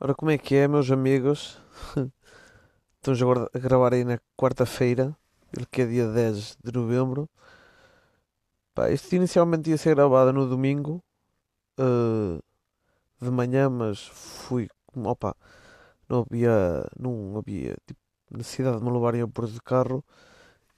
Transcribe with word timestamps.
Ora, 0.00 0.14
como 0.14 0.30
é 0.30 0.38
que 0.38 0.56
é, 0.56 0.66
meus 0.66 0.90
amigos? 0.90 1.58
Estamos 2.96 3.22
a 3.54 3.58
gravar 3.58 3.94
aí 3.94 4.04
na 4.04 4.18
quarta-feira, 4.36 5.16
que 5.70 5.82
é 5.82 5.86
dia 5.86 6.08
10 6.08 6.58
de 6.62 6.72
novembro. 6.72 7.28
Pá, 8.74 8.90
isto 8.90 9.14
inicialmente 9.14 9.70
ia 9.70 9.78
ser 9.78 9.94
gravado 9.94 10.32
no 10.32 10.48
domingo, 10.48 11.02
eh, 11.78 12.40
de 13.20 13.30
manhã, 13.30 13.70
mas 13.70 14.06
fui, 14.08 14.68
opa, 14.96 15.36
não 16.08 16.26
havia, 16.28 16.86
não 16.98 17.38
havia, 17.38 17.76
tipo, 17.86 18.00
necessidade 18.30 18.78
de 18.78 18.84
me 18.84 18.90
levarem 18.90 19.22
a 19.22 19.28
pôr 19.28 19.46
de 19.46 19.60
carro. 19.62 20.04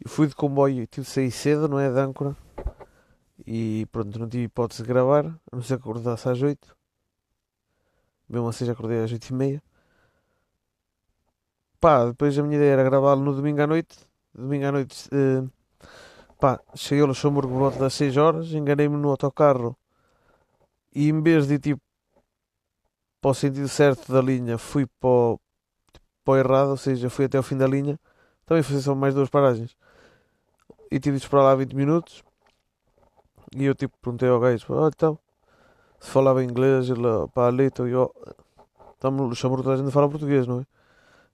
E 0.04 0.08
fui 0.08 0.26
de 0.28 0.34
comboio, 0.34 0.86
tive 0.86 1.06
de 1.06 1.12
sair 1.12 1.30
cedo, 1.30 1.68
não 1.68 1.78
é, 1.80 1.90
de 1.90 1.98
Âncora. 1.98 2.36
E 3.46 3.86
pronto, 3.92 4.18
não 4.18 4.28
tive 4.28 4.44
hipótese 4.44 4.82
de 4.82 4.88
gravar, 4.88 5.26
a 5.26 5.56
não 5.56 5.62
ser 5.62 5.76
que 5.78 5.82
acordasse 5.82 6.28
às 6.28 6.42
8. 6.42 6.76
Mesmo 8.28 8.48
assim 8.48 8.64
já 8.64 8.72
acordei 8.72 9.02
às 9.02 9.12
8 9.12 9.28
e 9.28 9.34
meia. 9.34 9.62
Pá, 11.80 12.06
depois 12.06 12.38
a 12.38 12.42
minha 12.42 12.56
ideia 12.56 12.72
era 12.72 12.84
gravá-lo 12.84 13.22
no 13.22 13.34
domingo 13.34 13.62
à 13.62 13.66
noite. 13.66 13.96
Domingo 14.34 14.66
à 14.66 14.72
noite, 14.72 15.08
eh, 15.12 15.42
pá, 16.40 16.60
cheguei 16.74 17.02
ao 17.02 17.08
Luxemburgo 17.08 17.52
por 17.52 17.58
volta 17.58 17.78
das 17.78 17.94
6 17.94 18.16
horas, 18.16 18.52
enganei-me 18.52 18.96
no 18.96 19.10
autocarro 19.10 19.76
e 20.94 21.10
em 21.10 21.22
vez 21.22 21.46
de 21.46 21.54
ir 21.54 21.58
tipo 21.60 21.82
para 23.20 23.30
o 23.30 23.34
sentido 23.34 23.68
certo 23.68 24.12
da 24.12 24.20
linha, 24.22 24.56
fui 24.56 24.86
para 24.86 25.08
o, 25.08 25.40
para 26.24 26.32
o 26.34 26.36
errado, 26.38 26.70
ou 26.70 26.76
seja, 26.76 27.10
fui 27.10 27.26
até 27.26 27.36
ao 27.36 27.42
fim 27.42 27.56
da 27.56 27.66
linha. 27.66 27.98
Também 28.46 28.62
fui 28.62 28.80
só 28.80 28.94
mais 28.94 29.14
duas 29.14 29.28
paragens. 29.28 29.76
E 30.90 30.98
tive 31.00 31.18
de 31.18 31.24
esperar 31.24 31.42
lá 31.42 31.54
20 31.54 31.74
minutos. 31.74 32.22
E 33.54 33.64
eu 33.64 33.74
tipo 33.74 33.96
perguntei 34.00 34.28
ao 34.28 34.40
gajo, 34.40 34.64
oh, 34.70 34.88
então, 34.88 35.18
se 36.00 36.10
falava 36.10 36.44
inglês, 36.44 36.88
ele, 36.90 37.02
pá, 37.34 37.50
Lito, 37.50 37.86
e 37.88 37.92
eu, 37.92 38.12
estamos 38.94 39.28
Luxemburgo, 39.28 39.64
toda 39.64 39.76
a 39.76 39.78
gente 39.78 39.92
fala 39.92 40.08
português, 40.08 40.46
não 40.46 40.60
é? 40.60 40.66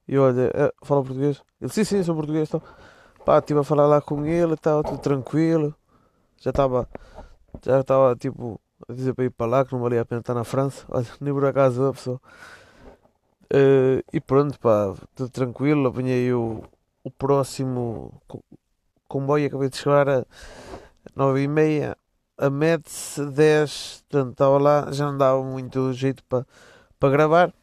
E 0.08 0.18
olha, 0.18 0.50
é, 0.54 0.72
fala 0.84 1.02
português? 1.02 1.42
Ele, 1.60 1.72
sim, 1.72 1.84
sim, 1.84 2.02
sou 2.02 2.14
português, 2.14 2.48
então. 2.48 2.62
Pá, 3.24 3.38
estive 3.38 3.60
a 3.60 3.64
falar 3.64 3.86
lá 3.86 4.00
com 4.00 4.24
ele, 4.27 4.54
estava 4.54 4.82
tudo 4.82 4.98
tranquilo. 4.98 5.74
Já 6.41 6.50
estava, 6.50 6.88
já 7.64 7.80
estava, 7.80 8.16
tipo, 8.16 8.60
a 8.88 8.92
dizer 8.94 9.14
para 9.14 9.24
ir 9.27 9.30
para 9.30 9.46
lá, 9.46 9.64
que 9.64 9.72
não 9.72 9.80
valia 9.82 10.02
a 10.02 10.04
pena 10.04 10.20
estar 10.20 10.34
na 10.34 10.44
França. 10.44 10.84
Olha, 10.91 11.06
nem 11.20 11.32
por 11.34 11.44
acaso 11.47 11.84
a 11.86 11.92
pessoa. 11.92 12.20
Eh, 13.50 14.02
e 14.12 14.20
pronto, 14.20 14.58
pá, 14.58 14.94
tudo 15.14 15.30
tranquilo. 15.30 15.88
Apanhei 15.88 16.32
o, 16.32 16.62
o 17.04 17.10
próximo 17.10 18.20
co- 18.26 18.42
comboio, 19.08 19.47
acabei 19.47 19.69
de 19.70 19.76
chegar 19.76 20.08
a 20.08 20.26
nove 21.16 21.42
e 21.42 21.48
meia. 21.48 21.97
A 22.42 22.50
Metz 22.50 23.18
10, 23.18 24.04
portanto, 24.08 24.32
estava 24.32 24.58
lá, 24.58 24.90
já 24.90 25.06
não 25.06 25.16
dava 25.16 25.44
muito 25.44 25.92
jeito 25.92 26.24
para 26.24 26.44
para 26.98 27.10
gravar. 27.10 27.54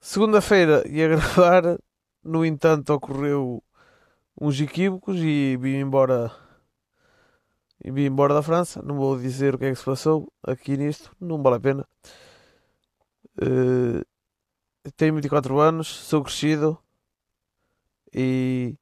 Segunda-feira 0.00 0.82
ia 0.88 1.08
gravar, 1.12 1.78
no 2.24 2.46
entanto, 2.46 2.94
ocorreu 2.94 3.62
uns 4.40 4.58
equívocos 4.60 5.18
e 5.18 5.58
vim 5.60 5.76
embora, 5.76 6.32
e 7.84 7.90
vim 7.90 8.04
embora 8.06 8.32
da 8.32 8.42
França. 8.42 8.80
Não 8.82 8.96
vou 8.96 9.18
dizer 9.18 9.54
o 9.54 9.58
que 9.58 9.66
é 9.66 9.70
que 9.70 9.76
se 9.76 9.84
passou 9.84 10.32
aqui 10.42 10.76
nisto, 10.76 11.14
não 11.20 11.42
vale 11.42 11.56
a 11.56 11.60
pena. 11.60 11.88
Eh, 13.42 14.02
tenho 14.96 15.14
24 15.14 15.58
anos, 15.60 15.88
sou 15.88 16.22
crescido 16.24 16.78
e 18.14 18.74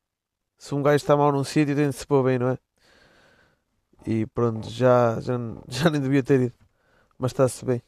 se 0.58 0.74
um 0.74 0.82
gajo 0.82 0.96
está 0.96 1.16
mal 1.16 1.32
num 1.32 1.44
sítio 1.44 1.74
tem 1.76 1.90
de 1.90 1.96
se 1.96 2.06
pôr 2.06 2.22
bem, 2.24 2.38
não 2.38 2.50
é? 2.50 2.58
E 4.06 4.24
pronto, 4.26 4.68
já, 4.70 5.20
já, 5.20 5.34
já 5.68 5.90
nem 5.90 6.00
devia 6.00 6.22
ter 6.22 6.40
ido, 6.40 6.54
mas 7.18 7.32
está-se 7.32 7.64
bem. 7.64 7.82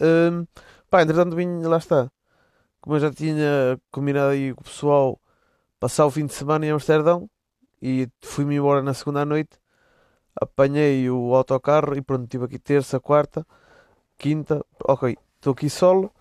Hum, 0.00 0.46
pá, 0.88 1.02
entretanto 1.02 1.36
vim, 1.36 1.62
lá 1.62 1.78
está. 1.78 2.10
Como 2.80 2.96
eu 2.96 3.00
já 3.00 3.10
tinha 3.12 3.78
combinado 3.90 4.30
aí 4.30 4.54
com 4.54 4.62
o 4.62 4.64
pessoal 4.64 5.20
passar 5.78 6.06
o 6.06 6.10
fim 6.10 6.26
de 6.26 6.32
semana 6.32 6.66
em 6.66 6.70
Amsterdão 6.70 7.28
e 7.82 8.08
fui-me 8.22 8.56
embora 8.56 8.82
na 8.82 8.94
segunda 8.94 9.24
noite, 9.24 9.58
apanhei 10.40 11.10
o 11.10 11.34
autocarro 11.34 11.96
e 11.96 12.02
pronto, 12.02 12.24
estive 12.24 12.44
aqui 12.44 12.58
terça, 12.58 13.00
quarta, 13.00 13.46
quinta, 14.18 14.64
ok, 14.86 15.16
estou 15.36 15.52
aqui 15.52 15.68
solo. 15.68 16.12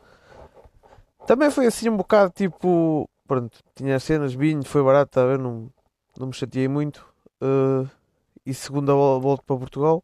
Também 1.27 1.51
foi 1.51 1.67
assim 1.67 1.89
um 1.89 1.97
bocado 1.97 2.31
tipo, 2.33 3.09
pronto, 3.27 3.59
tinha 3.75 3.95
as 3.95 4.03
cenas, 4.03 4.33
vinho, 4.33 4.63
foi 4.63 4.83
barato, 4.83 5.11
tá 5.11 5.37
não, 5.37 5.71
não 6.17 6.27
me 6.27 6.33
chateei 6.33 6.67
muito. 6.67 7.05
Eh, 7.41 7.98
e 8.45 8.53
segunda 8.53 8.93
vol- 8.93 9.21
volto 9.21 9.43
para 9.43 9.57
Portugal, 9.57 10.03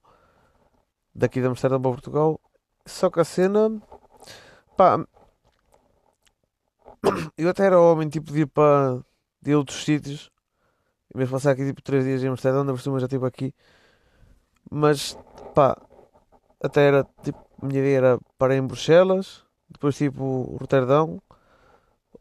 daqui 1.13 1.41
de 1.41 1.47
Amsterdão 1.47 1.81
para 1.81 1.91
Portugal. 1.91 2.39
Só 2.85 3.09
que 3.09 3.19
a 3.19 3.25
cena, 3.25 3.81
pá, 4.77 5.05
eu 7.37 7.49
até 7.49 7.65
era 7.65 7.79
homem, 7.79 8.09
tipo, 8.09 8.31
de 8.31 8.41
ir 8.41 8.47
para 8.47 8.99
de 9.41 9.55
outros 9.55 9.83
sítios, 9.83 10.31
mesmo 11.15 11.33
passar 11.33 11.51
aqui 11.51 11.65
tipo 11.65 11.81
três 11.81 12.05
dias 12.05 12.23
em 12.23 12.27
Amsterdão, 12.27 12.61
ainda 12.61 12.73
por 12.73 12.81
cima 12.81 12.99
já 12.99 13.05
estive 13.05 13.25
aqui, 13.27 13.53
mas 14.69 15.17
pá, 15.53 15.77
até 16.63 16.87
era 16.87 17.07
tipo, 17.23 17.39
a 17.61 17.65
minha 17.65 17.79
ideia 17.79 17.97
era 17.97 18.19
parar 18.37 18.55
em 18.55 18.65
Bruxelas, 18.65 19.43
depois 19.69 19.97
tipo 19.97 20.57
Roterdão, 20.59 21.21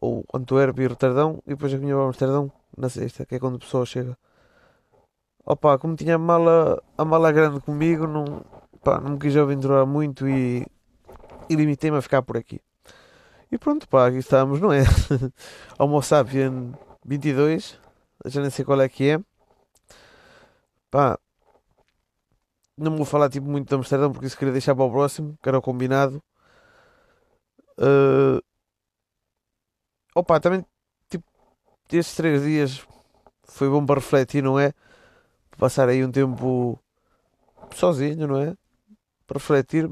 ou 0.01 0.25
Antuérpia 0.35 0.85
e 0.85 0.87
Roterdão, 0.87 1.43
e 1.47 1.51
depois 1.51 1.73
eu 1.73 1.79
vinha 1.81 1.95
para 1.95 2.05
Amsterdão 2.05 2.53
na 2.77 2.89
sexta, 2.89 3.27
que 3.27 3.37
é 3.37 3.39
quando 3.41 3.57
a 3.57 3.61
pessoa 3.61 3.87
chega. 3.87 4.17
Opa, 5.47 5.79
como 5.79 5.95
tinha 5.95 6.15
a 6.15 6.19
mala, 6.19 6.83
a 6.97 7.05
mala 7.05 7.31
grande 7.31 7.61
comigo, 7.61 8.07
não, 8.07 8.43
pá, 8.83 9.01
não 9.01 9.13
me 9.13 9.19
quis 9.19 9.37
aventurar 9.37 9.85
muito 9.85 10.27
e, 10.29 10.67
e 11.51 11.55
limitei-me 11.55 11.99
a 11.99 12.03
ficar 12.03 12.23
por 12.23 12.37
aqui. 12.37 12.61
E 13.53 13.59
pronto, 13.59 13.89
pá, 13.89 14.09
aqui 14.09 14.19
estamos, 14.19 14.61
não 14.61 14.73
é? 14.73 14.85
Homo 15.79 16.03
Sapien 16.03 16.73
22, 17.05 17.79
já 18.27 18.41
nem 18.41 18.51
sei 18.51 18.65
qual 18.65 18.81
é 18.81 18.89
que 18.89 19.11
é. 19.11 19.21
Pá, 20.91 21.19
não 22.77 22.97
vou 22.97 23.05
falar 23.05 23.29
tipo 23.31 23.47
muito 23.47 23.69
de 23.69 23.75
Amsterdão 23.75 24.13
porque 24.13 24.27
isso 24.27 24.37
queria 24.39 24.53
deixar 24.53 24.75
para 24.75 24.85
o 24.85 24.91
próximo, 24.91 25.39
que 25.43 25.49
era 25.49 25.59
o 25.59 25.63
combinado. 25.63 26.23
Eh, 27.79 28.41
opa, 30.15 30.41
também, 30.41 30.65
tipo, 31.09 31.25
estes 31.93 32.17
três 32.17 32.43
dias 32.43 32.87
foi 33.45 33.69
bom 33.69 33.85
para 33.85 33.97
refletir, 34.01 34.43
não 34.43 34.59
é? 34.59 34.73
Passar 35.59 35.89
aí 35.89 36.05
um 36.05 36.11
tempo 36.11 36.79
sozinho, 37.75 38.27
não 38.27 38.39
é? 38.39 38.55
Para 39.27 39.39
refletir, 39.39 39.89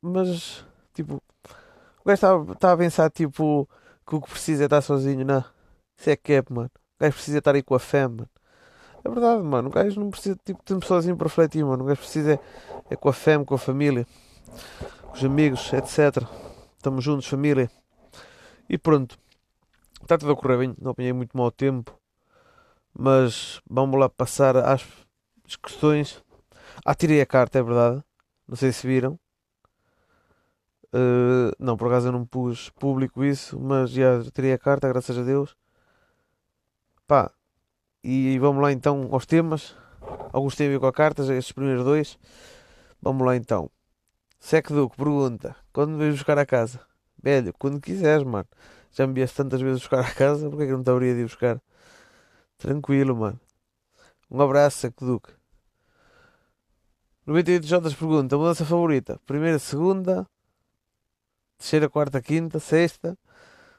mas, 0.00 0.64
tipo, 0.94 1.22
o 2.04 2.04
gajo 2.04 2.14
estava 2.14 2.52
estava 2.52 2.74
a 2.74 2.76
pensar, 2.76 3.10
tipo, 3.10 3.68
que 4.06 4.14
o 4.16 4.20
que 4.20 4.30
precisa 4.30 4.64
é 4.64 4.66
estar 4.66 4.82
sozinho, 4.82 5.24
não. 5.24 5.44
Isso 5.96 6.10
é 6.10 6.16
cap, 6.16 6.52
mano. 6.52 6.70
O 6.98 7.04
gajo 7.04 7.14
precisa 7.14 7.38
estar 7.38 7.54
aí 7.54 7.62
com 7.62 7.74
a 7.74 7.78
fé, 7.78 8.08
mano. 8.08 8.28
É 9.04 9.08
verdade, 9.08 9.42
mano. 9.42 9.68
O 9.68 9.72
gajo 9.72 10.00
não 10.00 10.10
precisa, 10.10 10.36
tipo, 10.44 10.60
de 10.60 10.64
tempo 10.64 10.84
sozinho 10.86 11.16
para 11.16 11.28
refletir, 11.28 11.64
mano. 11.64 11.84
O 11.84 11.86
gajo 11.86 12.00
precisa 12.00 12.34
é, 12.34 12.40
é 12.90 12.96
com 12.96 13.08
a 13.08 13.12
fé, 13.12 13.42
com 13.44 13.54
a 13.54 13.58
família, 13.58 14.06
com 15.02 15.12
os 15.12 15.24
amigos, 15.24 15.72
etc. 15.72 16.26
Estamos 16.76 17.04
juntos, 17.04 17.28
família. 17.28 17.70
E 18.68 18.76
pronto. 18.76 19.18
Está 20.02 20.18
tudo 20.18 20.32
a 20.32 20.36
correr 20.36 20.58
bem. 20.58 20.74
Não 20.80 20.90
apanhei 20.90 21.12
muito 21.12 21.36
mau 21.36 21.50
tempo. 21.50 21.96
Mas 22.96 23.60
vamos 23.68 23.98
lá 23.98 24.08
passar 24.08 24.56
às 24.56 24.84
questões. 25.62 26.22
Ah, 26.84 26.94
tirei 26.94 27.20
a 27.20 27.26
carta, 27.26 27.58
é 27.58 27.62
verdade. 27.62 28.02
Não 28.46 28.56
sei 28.56 28.72
se 28.72 28.86
viram. 28.86 29.18
Uh, 30.94 31.50
não, 31.58 31.76
por 31.76 31.88
acaso 31.88 32.08
eu 32.08 32.12
não 32.12 32.26
pus 32.26 32.68
público 32.70 33.24
isso, 33.24 33.58
mas 33.58 33.90
já 33.90 34.22
tirei 34.30 34.52
a 34.52 34.58
carta, 34.58 34.88
graças 34.88 35.16
a 35.16 35.22
Deus. 35.22 35.56
Pá, 37.06 37.32
e 38.04 38.38
vamos 38.38 38.62
lá 38.62 38.72
então 38.72 39.08
aos 39.10 39.24
temas. 39.24 39.74
Alguns 40.32 40.54
têm 40.56 40.66
a 40.66 40.70
ver 40.70 40.80
com 40.80 40.86
a 40.86 40.92
carta, 40.92 41.22
estes 41.34 41.52
primeiros 41.52 41.84
dois. 41.84 42.18
Vamos 43.00 43.26
lá 43.26 43.36
então. 43.36 43.70
Sec 44.38 44.68
Duque 44.70 44.96
pergunta: 44.96 45.56
quando 45.72 45.92
me 45.92 45.98
vais 45.98 46.14
buscar 46.14 46.38
a 46.38 46.44
casa? 46.44 46.80
Velho, 47.22 47.54
quando 47.58 47.80
quiseres, 47.80 48.24
mano. 48.24 48.48
Já 48.92 49.06
me 49.06 49.14
vieste 49.14 49.36
tantas 49.36 49.60
vezes 49.60 49.80
buscar 49.80 50.00
a 50.00 50.12
casa, 50.12 50.50
porque 50.50 50.64
é 50.64 50.66
que 50.66 50.72
não 50.72 50.82
te 50.82 50.90
haveria 50.90 51.14
de 51.14 51.20
ir 51.20 51.24
buscar? 51.24 51.62
Tranquilo, 52.62 53.16
mano. 53.16 53.40
Um 54.30 54.40
abraço, 54.40 54.78
Sec 54.78 54.94
Duque. 55.00 55.32
98 57.26 57.66
Jotas 57.66 57.92
pergunta: 57.92 58.38
mudança 58.38 58.64
favorita? 58.64 59.20
Primeira, 59.26 59.58
segunda, 59.58 60.24
terceira, 61.58 61.90
quarta, 61.90 62.22
quinta, 62.22 62.60
sexta, 62.60 63.18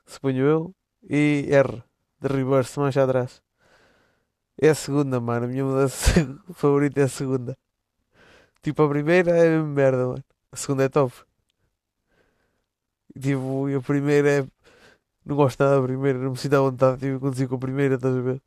suponho 0.06 0.46
eu. 0.46 0.76
E 1.10 1.48
R, 1.50 1.82
de 2.20 2.28
reverse, 2.28 2.78
mais 2.78 2.98
atrás. 2.98 3.42
É 4.62 4.70
a 4.70 4.76
segunda, 4.76 5.20
mano. 5.22 5.46
A 5.46 5.48
minha 5.48 5.64
mudança 5.64 6.12
favorita 6.54 7.00
é 7.00 7.04
a 7.04 7.08
segunda. 7.08 7.58
Tipo, 8.62 8.84
a 8.84 8.90
primeira 8.90 9.32
é 9.32 9.50
mesmo 9.50 9.68
merda, 9.70 10.08
mano. 10.08 10.24
A 10.52 10.58
segunda 10.58 10.84
é 10.84 10.90
top. 10.90 11.14
Tipo, 13.22 13.78
a 13.78 13.82
primeira 13.82 14.30
é. 14.30 14.48
Não 15.26 15.38
gosto 15.38 15.60
nada 15.64 15.78
da 15.78 15.84
primeira, 15.88 16.20
não 16.20 16.32
me 16.32 16.38
sinto 16.38 16.56
à 16.56 16.60
vontade 16.60 16.98
de 17.00 17.20
conduzir 17.20 17.48
com 17.48 17.56
a 17.56 17.60
primeira, 17.60 17.96
estás 17.96 18.16
a 18.16 18.22
ver? 18.22 18.42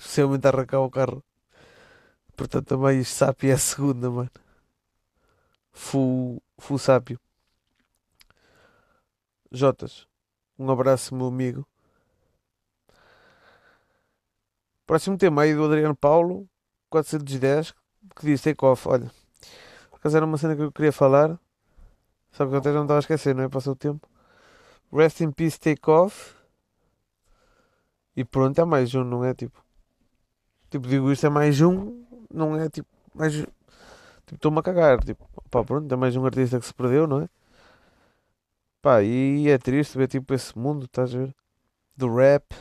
Especialmente 0.00 0.46
a 0.46 0.48
arrancar 0.48 0.80
o 0.80 0.90
carro. 0.90 1.22
Portanto, 2.34 2.66
também 2.66 3.04
SAP 3.04 3.44
é 3.44 3.52
a 3.52 3.58
segunda, 3.58 4.10
mano. 4.10 4.30
Full, 5.72 6.42
full 6.58 6.78
sápio. 6.78 7.20
Jotas, 9.52 10.06
um 10.58 10.70
abraço, 10.70 11.14
meu 11.14 11.26
amigo. 11.26 11.66
Próximo 14.86 15.18
tema 15.18 15.42
aí 15.42 15.54
do 15.54 15.64
Adriano 15.66 15.94
Paulo, 15.94 16.48
410, 16.88 17.74
que 18.16 18.24
diz 18.24 18.40
Take 18.40 18.64
Off. 18.64 18.88
Olha, 18.88 19.10
por 19.90 20.14
era 20.14 20.24
uma 20.24 20.38
cena 20.38 20.56
que 20.56 20.62
eu 20.62 20.72
queria 20.72 20.92
falar, 20.92 21.38
só 22.32 22.46
que 22.46 22.54
eu 22.54 22.58
até 22.58 22.70
já 22.70 22.76
não 22.76 22.84
estava 22.84 22.98
a 22.98 23.00
esquecer, 23.00 23.34
não 23.34 23.44
é? 23.44 23.48
Passou 23.50 23.74
o 23.74 23.76
tempo. 23.76 24.08
Rest 24.90 25.20
in 25.20 25.30
Peace 25.30 25.60
Take 25.60 25.90
Off. 25.90 26.34
E 28.16 28.24
pronto, 28.24 28.58
é 28.58 28.64
mais 28.64 28.94
um, 28.94 29.04
não 29.04 29.24
é? 29.24 29.34
Tipo, 29.34 29.62
tipo 30.70 30.88
digo 30.88 31.12
isto 31.12 31.26
é 31.26 31.30
mais 31.30 31.60
um, 31.60 32.04
não 32.32 32.56
é? 32.56 32.68
Tipo, 32.70 32.88
mais. 33.14 33.34
Tipo, 33.34 33.54
estou-me 34.34 34.58
a 34.60 34.62
cagar. 34.62 35.02
Tipo, 35.04 35.28
pá, 35.50 35.64
pronto, 35.64 35.92
é 35.92 35.96
mais 35.96 36.16
um 36.16 36.24
artista 36.24 36.58
que 36.60 36.66
se 36.66 36.74
perdeu, 36.74 37.06
não 37.06 37.22
é? 37.22 37.28
Pá, 38.82 39.02
e 39.02 39.48
é 39.48 39.58
triste 39.58 39.98
ver 39.98 40.08
tipo 40.08 40.32
esse 40.34 40.56
mundo, 40.58 40.86
estás 40.86 41.14
a 41.14 41.18
ver? 41.18 41.34
Do 41.96 42.14
rap. 42.14 42.54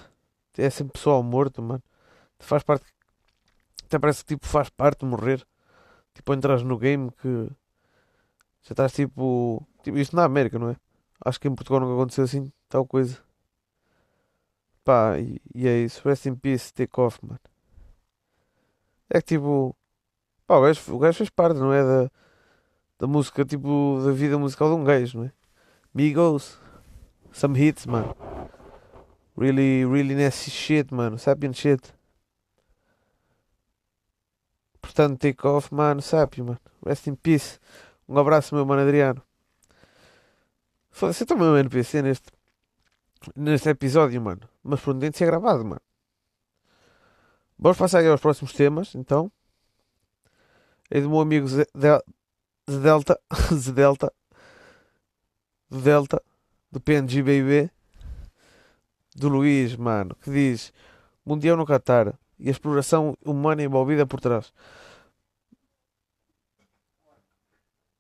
É 0.58 0.70
sempre 0.70 0.94
pessoal 0.94 1.24
morto, 1.24 1.62
mano. 1.62 1.84
Faz 2.40 2.64
parte. 2.64 2.86
Até 3.86 4.00
parece 4.00 4.24
que 4.24 4.36
tipo 4.36 4.48
faz 4.48 4.70
parte 4.70 5.02
de 5.02 5.06
morrer. 5.06 5.46
Tipo, 6.14 6.34
entras 6.34 6.64
no 6.64 6.78
game 6.78 7.12
que 7.22 7.50
já 8.64 8.74
estás 8.74 8.94
tipo. 8.94 9.66
Tipo, 9.84 9.98
isto 9.98 10.16
na 10.16 10.26
América, 10.26 10.60
não 10.60 10.70
é? 10.72 10.76
Acho 11.26 11.40
que 11.40 11.48
em 11.48 11.56
Portugal 11.56 11.82
nunca 11.82 11.94
aconteceu 11.94 12.24
assim, 12.26 12.52
tal 12.70 12.86
coisa. 12.86 13.18
Pá, 14.84 15.18
e, 15.20 15.42
e 15.54 15.68
é 15.68 15.78
isso. 15.80 16.02
Rest 16.08 16.26
in 16.26 16.36
peace, 16.36 16.74
take 16.74 17.00
off, 17.00 17.20
mano. 17.26 17.40
É 19.10 19.22
que 19.22 19.36
tipo. 19.36 19.76
Pá, 20.46 20.58
o 20.58 20.62
gajo, 20.62 20.96
o 20.96 21.00
gajo 21.00 21.18
fez 21.18 21.30
parte, 21.30 21.60
não 21.60 21.74
é? 21.74 21.84
Da, 21.84 22.12
da 23.00 23.08
música, 23.08 23.46
tipo, 23.46 24.02
da 24.06 24.12
vida 24.12 24.38
musical 24.38 24.70
de 24.70 24.76
um 24.76 24.84
gajo, 24.84 25.20
não 25.20 25.26
é? 25.26 25.32
Migos. 25.94 26.60
Some 27.32 27.60
hits, 27.60 27.86
mano. 27.86 28.16
Really, 29.38 29.86
really 29.86 30.16
nasty 30.16 30.52
shit, 30.52 30.94
mano. 30.94 31.18
Sapien 31.18 31.54
shit. 31.54 31.94
Portanto, 34.82 35.20
take 35.20 35.48
off, 35.48 35.74
mano. 35.74 36.02
Sapio, 36.02 36.46
mano. 36.46 36.60
Rest 36.86 37.08
in 37.08 37.16
peace. 37.16 37.60
Um 38.08 38.18
abraço, 38.18 38.56
meu 38.56 38.66
mano 38.66 38.82
Adriano. 38.82 39.22
Foda-se, 40.92 41.24
eu 41.24 41.28
também 41.28 41.48
um 41.48 41.58
NPC 41.58 42.02
neste, 42.02 42.32
neste 43.36 43.70
episódio, 43.70 44.20
mano. 44.22 44.42
Mas 44.64 44.82
pronto, 44.82 45.00
tem 45.00 45.12
de 45.12 45.18
ser 45.18 45.26
gravado, 45.28 45.64
mano. 45.64 45.82
Vamos 47.60 47.78
passar 47.78 48.06
aos 48.06 48.22
próximos 48.22 48.54
temas, 48.54 48.96
então. 48.96 49.30
É 50.90 51.02
do 51.02 51.10
meu 51.10 51.20
amigo 51.20 51.48
Zé, 51.48 51.66
Del- 51.76 52.04
Delta. 52.66 53.20
Delta. 53.76 54.14
Delta. 55.70 56.22
Do 56.72 56.80
PNG 56.80 57.22
Baby. 57.22 57.70
Do 59.16 59.28
Luís, 59.28 59.76
mano. 59.76 60.16
Que 60.24 60.32
diz: 60.32 60.72
Mundial 61.26 61.58
no 61.58 61.66
Qatar. 61.66 62.18
E 62.40 62.48
a 62.48 62.52
exploração 62.52 63.18
humana 63.26 63.62
envolvida 63.62 64.06
por 64.08 64.22
trás. 64.22 64.54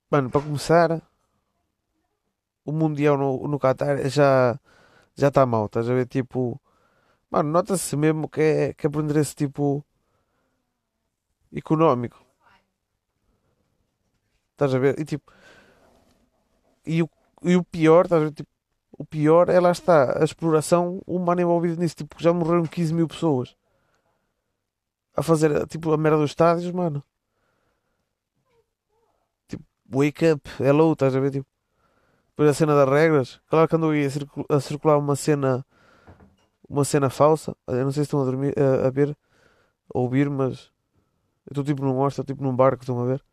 Mano, 0.09 0.29
para 0.29 0.41
começar, 0.41 1.01
o 2.65 2.71
Mundial 2.71 3.17
no, 3.17 3.47
no 3.47 3.59
Qatar 3.59 4.07
já 4.09 4.57
já 5.15 5.27
está 5.27 5.45
mal. 5.45 5.65
Estás 5.65 5.89
a 5.89 5.93
ver? 5.93 6.07
Tipo, 6.07 6.59
mano, 7.29 7.49
nota-se 7.51 7.95
mesmo 7.95 8.29
que 8.29 8.41
é, 8.41 8.73
que 8.73 8.87
é 8.87 8.89
por 8.89 9.03
interesse 9.03 9.35
tipo 9.35 9.85
económico. 11.55 12.23
Estás 14.53 14.73
a 14.75 14.79
ver? 14.79 14.99
E 14.99 15.05
tipo, 15.05 15.31
e 16.85 17.01
o, 17.03 17.09
e 17.43 17.55
o 17.55 17.63
pior, 17.63 18.05
estás 18.05 18.21
a 18.21 18.25
ver? 18.25 18.33
Tipo, 18.33 18.49
o 18.97 19.05
pior 19.05 19.49
é 19.49 19.59
lá 19.59 19.71
está, 19.71 20.21
a 20.21 20.23
exploração 20.25 21.01
humana 21.07 21.41
envolvida 21.41 21.81
nisso. 21.81 21.95
Tipo, 21.95 22.15
já 22.19 22.33
morreram 22.33 22.65
15 22.65 22.93
mil 22.93 23.07
pessoas 23.07 23.55
a 25.15 25.23
fazer 25.23 25.67
tipo 25.67 25.91
a 25.93 25.97
merda 25.97 26.17
dos 26.17 26.31
estádios, 26.31 26.71
mano. 26.71 27.03
Tipo, 29.47 29.63
wake 29.89 30.25
up, 30.31 30.49
hello, 30.59 30.93
estás 30.93 31.15
a 31.15 31.19
ver? 31.19 31.31
Tipo, 31.31 31.47
depois 32.29 32.49
a 32.49 32.53
cena 32.53 32.75
das 32.75 32.89
regras. 32.89 33.41
Claro 33.49 33.67
que 33.67 33.75
andou 33.75 33.91
aí 33.91 34.05
a, 34.05 34.55
a 34.55 34.59
circular 34.59 34.97
uma 34.97 35.15
cena, 35.15 35.65
uma 36.69 36.83
cena 36.85 37.09
falsa. 37.09 37.55
Eu 37.67 37.85
não 37.85 37.91
sei 37.91 38.03
se 38.03 38.07
estão 38.07 38.21
a 38.21 38.25
dormir, 38.25 38.53
a, 38.59 38.87
a 38.87 38.89
ver, 38.91 39.17
a 39.93 39.99
ouvir, 39.99 40.29
mas 40.29 40.71
eu 41.47 41.51
estou 41.51 41.63
tipo 41.65 41.83
num 41.83 41.93
hostel, 41.93 42.23
tipo 42.25 42.43
num 42.43 42.55
barco, 42.55 42.83
estão 42.83 42.99
a 43.01 43.05
ver? 43.05 43.23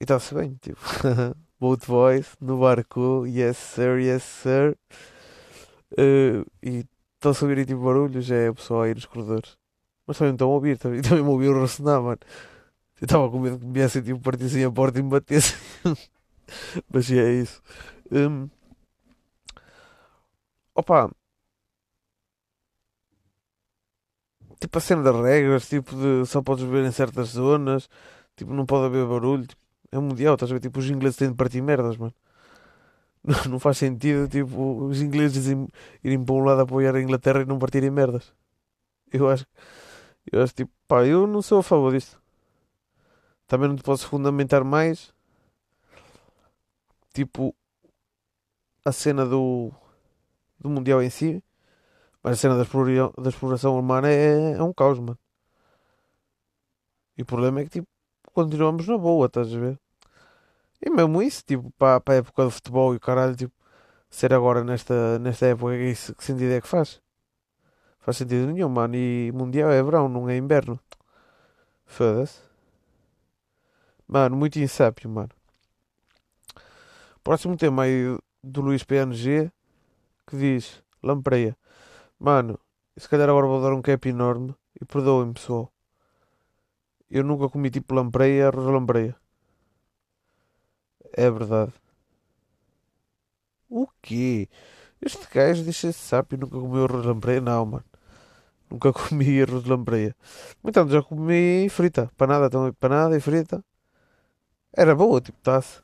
E 0.00 0.04
está-se 0.04 0.34
bem, 0.34 0.56
tipo. 0.60 0.80
Both 1.60 1.86
boys 1.86 2.36
no 2.40 2.58
barco, 2.58 3.26
yes 3.26 3.58
sir, 3.58 3.98
yes 4.00 4.22
sir. 4.22 4.76
Eh, 5.96 6.44
e 6.62 6.84
estão-se 7.14 7.44
a 7.44 7.46
ouvir 7.48 7.58
aí 7.60 7.66
tipo 7.66 7.80
barulhos, 7.84 8.30
é 8.30 8.50
o 8.50 8.54
pessoal 8.54 8.82
aí 8.82 8.94
nos 8.94 9.06
corredores. 9.06 9.56
Mas 10.06 10.18
também 10.18 10.32
estão 10.34 10.48
a 10.50 10.54
ouvir, 10.54 10.78
também, 10.78 11.02
também 11.02 11.22
me 11.24 11.30
ouviram 11.30 11.60
ressonar, 11.60 12.02
mano. 12.02 12.18
Eu 13.00 13.06
estava 13.06 13.30
com 13.30 13.40
medo 13.40 13.58
que 13.58 13.66
me 13.66 13.72
viessem 13.74 14.02
tipo 14.02 14.20
partissem 14.20 14.64
a 14.64 14.72
porta 14.72 14.98
e 15.00 15.02
me 15.02 15.10
batessem. 15.10 15.56
Mas 16.92 17.10
é 17.10 17.32
isso. 17.32 17.62
Hum, 18.12 18.48
opa, 20.74 21.10
tipo 24.60 24.78
a 24.78 24.80
cena 24.80 25.02
das 25.02 25.16
regras, 25.16 25.68
tipo 25.68 25.96
de 25.96 26.26
só 26.26 26.42
podes 26.42 26.64
beber 26.64 26.84
em 26.86 26.92
certas 26.92 27.28
zonas, 27.30 27.88
tipo 28.36 28.52
não 28.54 28.66
pode 28.66 28.86
haver 28.86 29.06
barulho. 29.06 29.46
tipo, 29.46 29.60
é 29.92 29.98
mundial, 29.98 30.34
estás 30.34 30.50
a 30.50 30.54
ver? 30.54 30.60
Tipo, 30.60 30.78
os 30.80 30.88
ingleses 30.90 31.16
têm 31.16 31.30
de 31.30 31.36
partir 31.36 31.60
merdas, 31.62 31.96
mano. 31.96 32.14
Não, 33.22 33.52
não 33.52 33.60
faz 33.60 33.76
sentido, 33.78 34.26
tipo, 34.28 34.84
os 34.86 35.02
ingleses 35.02 35.46
irem 36.02 36.24
para 36.24 36.34
um 36.34 36.44
lado 36.44 36.62
apoiar 36.62 36.94
a 36.96 37.02
Inglaterra 37.02 37.42
e 37.42 37.44
não 37.44 37.58
partirem 37.58 37.90
merdas. 37.90 38.32
Eu 39.12 39.28
acho, 39.28 39.46
eu 40.32 40.42
acho 40.42 40.54
tipo, 40.54 40.72
pá, 40.88 41.04
eu 41.06 41.26
não 41.26 41.42
sou 41.42 41.58
a 41.60 41.62
favor 41.62 41.92
disto. 41.92 42.20
Também 43.46 43.68
não 43.68 43.76
te 43.76 43.82
posso 43.82 44.06
fundamentar 44.08 44.64
mais, 44.64 45.12
tipo, 47.12 47.54
a 48.84 48.92
cena 48.92 49.26
do, 49.26 49.72
do 50.58 50.70
mundial 50.70 51.02
em 51.02 51.10
si, 51.10 51.42
mas 52.22 52.34
a 52.34 52.36
cena 52.36 52.56
da 52.56 52.62
exploração, 52.62 53.12
da 53.18 53.30
exploração 53.30 53.78
humana 53.78 54.08
é, 54.08 54.52
é 54.52 54.62
um 54.62 54.72
caos, 54.72 54.98
mano. 54.98 55.18
E 57.16 57.22
o 57.22 57.26
problema 57.26 57.60
é 57.60 57.64
que, 57.64 57.70
tipo, 57.70 57.88
continuamos 58.32 58.86
na 58.86 58.96
boa, 58.98 59.26
estás 59.26 59.54
a 59.54 59.58
ver? 59.58 59.78
E 60.82 60.90
mesmo 60.90 61.22
isso, 61.22 61.42
tipo, 61.44 61.70
para, 61.72 62.00
para 62.00 62.14
a 62.14 62.16
época 62.18 62.44
do 62.44 62.50
futebol 62.50 62.94
e 62.94 62.96
o 62.96 63.00
caralho, 63.00 63.36
tipo, 63.36 63.54
ser 64.08 64.32
agora 64.32 64.64
nesta, 64.64 65.18
nesta 65.18 65.46
época, 65.46 65.76
isso, 65.76 66.14
que 66.14 66.24
sentido 66.24 66.52
é 66.52 66.60
que 66.60 66.68
faz? 66.68 67.00
Faz 68.00 68.16
sentido 68.16 68.46
nenhum, 68.46 68.68
mano. 68.68 68.96
E 68.96 69.30
mundial 69.32 69.70
é 69.70 69.82
verão, 69.82 70.08
não 70.08 70.28
é 70.28 70.36
inverno. 70.36 70.80
Foda-se. 71.84 72.40
Mano, 74.08 74.36
muito 74.36 74.58
insápio, 74.58 75.08
mano. 75.10 75.30
Próximo 77.22 77.56
tema 77.56 77.82
aí 77.82 78.18
do 78.42 78.62
Luís 78.62 78.82
PNG, 78.82 79.52
que 80.26 80.36
diz, 80.36 80.82
lampreia. 81.02 81.56
Mano, 82.20 82.58
se 82.96 83.08
calhar 83.08 83.28
agora 83.30 83.46
vou 83.46 83.62
dar 83.62 83.72
um 83.72 83.82
cap 83.82 84.06
enorme 84.08 84.54
e 84.80 84.84
perdoem-me, 84.84 85.32
pessoal. 85.34 85.72
Eu 87.10 87.24
nunca 87.24 87.48
comi 87.48 87.70
tipo 87.70 87.94
lampreia, 87.94 88.48
arroz 88.48 88.66
lampreia. 88.66 89.16
É 91.12 91.30
verdade. 91.30 91.72
O 93.68 93.86
quê? 94.02 94.48
Este 95.00 95.26
gajo 95.32 95.64
deixa-se 95.64 95.98
sábio 95.98 96.38
nunca 96.38 96.58
comeu 96.60 96.84
arroz 96.84 97.06
lampreia? 97.06 97.40
Não, 97.40 97.64
mano. 97.66 97.84
Nunca 98.70 98.92
comi 98.94 99.42
arroz 99.42 99.64
lampreia. 99.64 100.14
No 100.62 100.70
entanto, 100.70 100.92
já 100.92 101.02
comi 101.02 101.68
frita. 101.70 102.10
Panada 102.16 102.50
também. 102.50 102.72
Panada 102.74 103.16
e 103.16 103.20
frita. 103.20 103.64
Era 104.76 104.94
boa, 104.94 105.20
tipo 105.20 105.38
taça. 105.42 105.82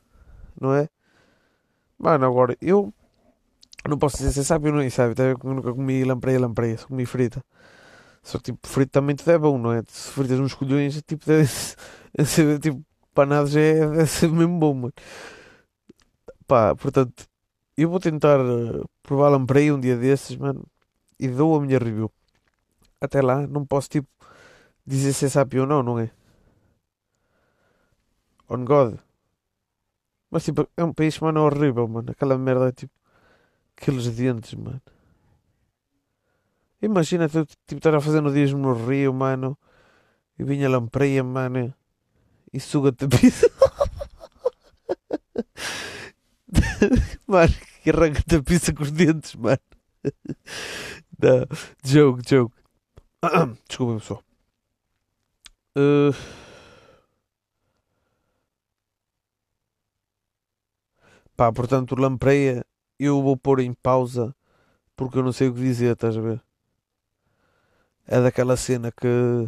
Não 0.59 0.73
é? 0.73 0.89
Mano, 1.97 2.25
agora, 2.25 2.55
eu 2.61 2.93
não 3.89 3.97
posso 3.97 4.17
dizer 4.17 4.39
é 4.39 4.43
sábio 4.43 4.71
ou 4.71 4.77
não 4.77 4.83
é 4.83 4.89
sábio. 4.89 5.13
Até 5.13 5.31
eu 5.31 5.53
nunca 5.53 5.73
comi 5.73 6.03
lampreia, 6.03 6.39
lampreia. 6.39 6.77
Só 6.77 6.87
comi 6.87 7.05
frita. 7.05 7.43
Só 8.23 8.37
que, 8.39 8.45
tipo, 8.45 8.67
frito 8.67 8.91
também 8.91 9.15
tudo 9.15 9.31
é 9.31 9.37
bom, 9.37 9.57
não 9.57 9.71
é? 9.73 9.83
Se 9.87 10.11
fritas 10.11 10.39
uns 10.39 10.53
colhões, 10.53 11.01
tipo, 11.03 11.25
deve 11.25 11.49
tipo, 12.61 12.83
panado 13.13 13.47
já 13.47 13.61
é, 13.61 13.87
deve 13.87 14.07
ser 14.07 14.29
mesmo 14.31 14.59
bom, 14.59 14.73
mano. 14.73 14.93
Pá, 16.47 16.75
portanto, 16.75 17.25
eu 17.77 17.89
vou 17.89 17.99
tentar 17.99 18.39
eh, 18.39 18.83
provar 19.03 19.29
lampreia 19.29 19.73
um 19.75 19.79
dia 19.79 19.97
desses, 19.97 20.35
mano. 20.37 20.65
E 21.19 21.27
dou 21.27 21.55
a 21.57 21.61
minha 21.61 21.79
review. 21.79 22.11
Até 23.01 23.21
lá, 23.21 23.47
não 23.47 23.65
posso, 23.65 23.89
tipo, 23.89 24.09
dizer 24.85 25.13
se 25.13 25.25
é 25.25 25.29
sábio 25.29 25.61
ou 25.61 25.67
não, 25.67 25.83
não 25.83 25.99
é? 25.99 26.11
On 28.49 28.63
God. 28.65 28.99
Mas, 30.29 30.43
tipo, 30.45 30.67
é 30.77 30.83
um 30.83 30.93
peixe, 30.93 31.23
mano, 31.23 31.41
horrível, 31.45 31.87
mano. 31.87 32.11
Aquela 32.11 32.37
merda, 32.37 32.71
tipo, 32.71 32.93
aqueles 33.77 34.07
dentes, 34.09 34.53
mano. 34.53 34.81
Imagina, 36.81 37.29
tu, 37.29 37.45
tipo, 37.45 37.77
estar 37.77 37.95
a 37.95 38.01
fazer 38.01 38.21
no 38.21 38.29
rio, 38.29 39.13
mano. 39.13 39.57
E 40.37 40.43
vinha 40.43 40.69
lampreia, 40.69 41.23
mano. 41.23 41.73
E 42.53 42.59
suga-te 42.59 43.05
a 43.05 43.07
vida. 43.07 43.47
Mano, 47.27 47.53
e 47.85 47.89
arranca-te 47.89 48.35
a 48.37 48.43
pizza 48.43 48.73
com 48.73 48.83
os 48.83 48.91
dentes, 48.91 49.35
mano. 49.35 49.59
Não, 51.19 51.45
joke, 51.83 52.21
joke. 52.25 52.55
Desculpa, 53.67 53.99
pessoal. 53.99 54.23
Uh... 55.75 56.13
Pá, 61.35 61.51
portanto, 61.51 61.95
lampreia, 61.95 62.65
eu 62.99 63.21
vou 63.21 63.37
pôr 63.37 63.59
em 63.59 63.73
pausa 63.73 64.35
porque 64.95 65.17
eu 65.19 65.23
não 65.23 65.31
sei 65.31 65.47
o 65.49 65.53
que 65.53 65.61
dizer, 65.61 65.93
estás 65.93 66.17
a 66.17 66.21
ver? 66.21 66.41
É 68.07 68.21
daquela 68.21 68.57
cena 68.57 68.91
que. 68.91 69.47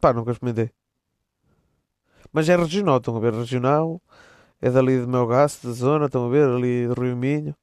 Pá, 0.00 0.12
nunca 0.12 0.30
experimentei. 0.32 0.70
Mas 2.32 2.48
é 2.48 2.56
regional, 2.56 2.98
estão 2.98 3.16
a 3.16 3.20
ver? 3.20 3.32
Regional, 3.32 4.00
é 4.60 4.70
dali 4.70 5.00
do 5.00 5.08
meu 5.08 5.26
gasto, 5.26 5.66
da 5.66 5.72
zona, 5.72 6.06
estão 6.06 6.26
a 6.26 6.28
ver? 6.28 6.48
Ali 6.48 6.86
do 6.86 7.00
Rio 7.00 7.16
Minho. 7.16 7.56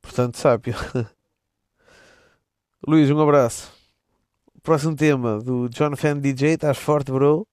Portanto, 0.00 0.38
sábio. 0.38 0.74
Luís, 2.86 3.10
um 3.10 3.20
abraço. 3.20 3.72
Próximo 4.62 4.96
tema 4.96 5.38
do 5.38 5.68
John 5.68 5.94
Fan 5.94 6.18
DJ, 6.18 6.54
estás 6.54 6.78
forte, 6.78 7.12
bro? 7.12 7.46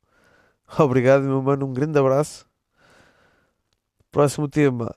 Obrigado, 0.80 1.24
meu 1.24 1.42
mano, 1.42 1.68
um 1.68 1.74
grande 1.74 2.00
abraço. 2.00 2.53
Próximo 4.13 4.48
tema, 4.48 4.96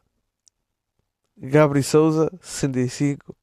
Gabri 1.38 1.82
Souza, 1.82 2.30
65, 2.42 3.35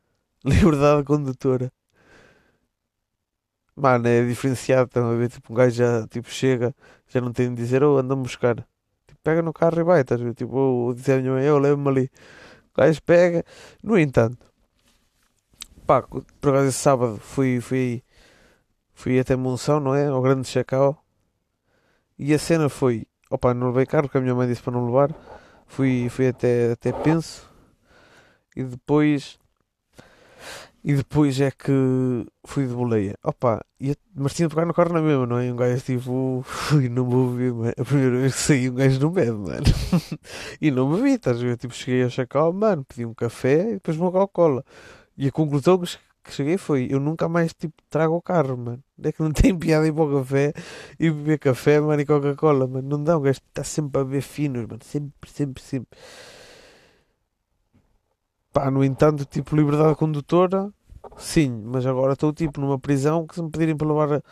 Liberdade 0.42 1.04
Condutora. 1.04 1.70
Mano, 3.76 4.08
é 4.08 4.26
diferenciado, 4.26 4.88
ver? 5.18 5.28
Tipo, 5.28 5.52
um 5.52 5.56
gajo 5.56 5.76
já 5.76 6.08
tipo, 6.08 6.30
chega, 6.30 6.74
já 7.08 7.20
não 7.20 7.30
tem 7.30 7.50
de 7.50 7.56
dizer, 7.56 7.84
oh, 7.84 7.98
anda-me 7.98 8.22
buscar. 8.22 8.56
Tipo, 9.06 9.20
pega 9.22 9.42
no 9.42 9.52
carro 9.52 9.78
e 9.78 9.84
vai, 9.84 10.00
estás 10.00 10.18
a? 10.22 10.32
Tipo, 10.34 10.56
oh, 10.56 10.94
dizer 10.94 11.18
a 11.18 11.20
minha 11.20 11.32
mãe, 11.32 11.44
eu 11.44 11.58
levo-me 11.58 11.88
ali. 11.90 12.10
O 12.72 12.80
gajo 12.80 13.02
pega. 13.02 13.44
No 13.82 13.98
entanto, 13.98 14.50
pá, 15.86 16.00
por 16.02 16.50
acaso 16.50 16.68
esse 16.68 16.78
sábado 16.78 17.18
fui, 17.18 17.60
fui, 17.60 18.02
fui 18.94 19.20
até 19.20 19.36
Monção, 19.36 19.78
não 19.78 19.94
é? 19.94 20.06
Ao 20.06 20.22
Grande 20.22 20.48
Chacau. 20.48 21.04
E 22.18 22.34
a 22.34 22.38
cena 22.38 22.68
foi, 22.68 23.06
opa, 23.30 23.54
não 23.54 23.68
levei 23.68 23.86
carro, 23.86 24.04
porque 24.04 24.18
a 24.18 24.20
minha 24.20 24.34
mãe 24.34 24.48
disse 24.48 24.62
para 24.62 24.72
não 24.72 24.86
levar. 24.86 25.14
Fui, 25.66 26.08
fui 26.08 26.28
até, 26.28 26.72
até 26.72 26.92
Penso. 26.92 27.48
E 28.56 28.64
depois 28.64 29.38
e 30.84 30.94
depois 30.94 31.40
é 31.40 31.50
que 31.50 31.72
fui 32.44 32.66
de 32.66 32.72
boleia. 32.72 33.14
Opa, 33.22 33.64
e, 33.80 33.94
mas 34.14 34.32
tinha 34.34 34.48
de 34.48 34.54
pegar 34.54 34.66
no 34.66 34.72
carro 34.72 34.92
na 34.92 35.02
mesma, 35.02 35.26
não 35.26 35.38
é? 35.38 35.52
Um 35.52 35.56
gajo 35.56 35.82
tipo, 35.82 36.40
fui, 36.46 36.88
não 36.88 37.04
beber, 37.04 37.52
mano. 37.52 37.74
A 37.76 37.84
primeira 37.84 38.16
vez 38.20 38.34
que 38.34 38.40
saí, 38.40 38.70
um 38.70 38.74
gajo 38.74 39.00
não 39.00 39.10
bebe, 39.10 39.32
mano. 39.32 39.64
e 40.60 40.70
não 40.70 40.90
bebi, 40.90 41.10
estás 41.10 41.38
a 41.38 41.40
ver? 41.40 41.56
Tipo, 41.56 41.74
cheguei 41.74 42.04
a 42.04 42.08
chacal, 42.08 42.52
mano, 42.52 42.84
pedi 42.84 43.04
um 43.04 43.12
café 43.12 43.70
e 43.70 43.74
depois 43.74 43.96
uma 43.98 44.10
Coca-Cola. 44.10 44.64
E 45.16 45.28
a 45.28 45.32
conclusão 45.32 45.78
que 46.24 46.32
cheguei 46.32 46.58
foi: 46.58 46.88
eu 46.90 47.00
nunca 47.00 47.28
mais 47.28 47.52
tipo, 47.54 47.74
trago 47.90 48.16
o 48.16 48.22
carro, 48.22 48.56
mano. 48.56 48.82
É 49.02 49.12
que 49.12 49.22
não 49.22 49.32
tem 49.32 49.56
piada 49.58 49.86
ir 49.86 49.92
para 49.92 50.04
o 50.04 50.18
café 50.20 50.52
e 50.98 51.10
beber 51.10 51.38
café, 51.38 51.80
mano, 51.80 52.00
e 52.00 52.06
Coca-Cola, 52.06 52.66
mano. 52.66 52.88
Não 52.88 53.02
dá, 53.02 53.18
um 53.18 53.22
gajo 53.22 53.40
está 53.46 53.64
sempre 53.64 54.00
a 54.00 54.04
beber 54.04 54.22
finos, 54.22 54.66
mano. 54.66 54.80
Sempre, 54.84 55.30
sempre, 55.30 55.62
sempre. 55.62 55.98
Pá, 58.52 58.70
no 58.70 58.82
entanto, 58.84 59.24
tipo, 59.24 59.54
liberdade 59.56 59.94
condutora, 59.96 60.72
sim, 61.16 61.50
mas 61.64 61.86
agora 61.86 62.14
estou 62.14 62.32
tipo 62.32 62.60
numa 62.60 62.78
prisão 62.78 63.26
que 63.26 63.34
se 63.34 63.42
me 63.42 63.50
pedirem 63.50 63.76
para 63.76 63.88
levar, 63.88 64.22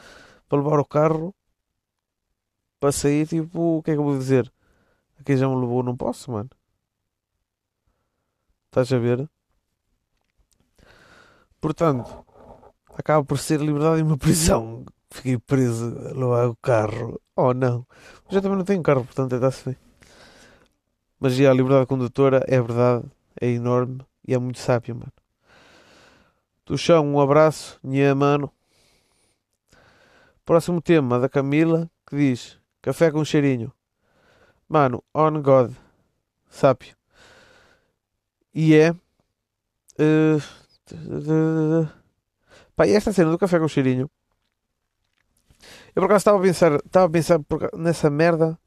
para 0.48 0.58
levar 0.58 0.78
o 0.80 0.84
carro 0.84 1.34
para 2.80 2.92
sair, 2.92 3.26
tipo, 3.26 3.78
o 3.78 3.82
que 3.82 3.90
é 3.90 3.94
que 3.94 4.00
eu 4.00 4.04
vou 4.04 4.18
dizer? 4.18 4.52
Aqui 5.20 5.36
já 5.36 5.48
me 5.48 5.56
levou, 5.56 5.82
não 5.82 5.96
posso, 5.96 6.30
mano. 6.32 6.50
Estás 8.66 8.92
a 8.92 8.98
ver? 8.98 9.28
Portanto, 11.60 12.24
acaba 12.94 13.24
por 13.24 13.38
ser 13.38 13.60
liberdade 13.60 14.00
e 14.00 14.02
uma 14.02 14.16
prisão. 14.18 14.84
Fiquei 15.10 15.38
preso 15.38 15.90
levar 16.14 16.48
o 16.48 16.56
carro. 16.56 17.20
Oh 17.34 17.54
não. 17.54 17.86
Já 18.28 18.40
também 18.40 18.58
não 18.58 18.64
tenho 18.64 18.82
carro, 18.82 19.04
portanto 19.04 19.34
está-se 19.34 19.64
bem. 19.64 19.76
Mas 21.18 21.34
já 21.34 21.50
a 21.50 21.54
liberdade 21.54 21.86
condutora 21.86 22.44
é 22.46 22.60
verdade, 22.60 23.04
é 23.40 23.48
enorme 23.48 24.00
e 24.26 24.34
é 24.34 24.38
muito 24.38 24.58
sábio, 24.58 24.94
mano. 24.94 25.12
Do 26.66 26.76
chão, 26.76 27.06
um 27.06 27.20
abraço, 27.20 27.78
minha 27.82 28.14
mano. 28.14 28.52
Próximo 30.44 30.82
tema 30.82 31.18
da 31.18 31.28
Camila 31.28 31.90
que 32.08 32.16
diz: 32.16 32.58
Café 32.82 33.10
com 33.10 33.24
cheirinho. 33.24 33.72
Mano, 34.68 35.02
on 35.14 35.42
God. 35.42 35.72
Sábio. 36.48 36.96
E 38.54 38.74
é. 38.74 38.92
Uh, 39.98 40.42
pá, 42.76 42.86
e 42.86 42.92
esta 42.92 43.12
cena 43.12 43.30
do 43.30 43.38
café 43.38 43.58
com 43.58 43.68
cheirinho. 43.68 44.10
Eu 45.94 46.02
por 46.02 46.04
acaso 46.04 46.18
estava 46.18 46.38
a 46.38 46.42
pensar, 46.42 46.74
estava 46.76 47.06
a 47.06 47.10
pensar 47.10 47.40
nessa 47.74 48.10
merda 48.10 48.58